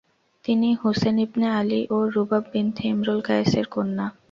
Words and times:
তিনি 0.45 0.69
Hussain 0.81 1.15
ibn 1.25 1.47
Ali 1.59 1.79
এবং 1.85 2.01
Rubab 2.13 2.43
bint 2.51 2.81
Imrul 2.91 3.19
Qais 3.27 3.51
এর 3.59 3.67
কন্যা। 3.73 4.05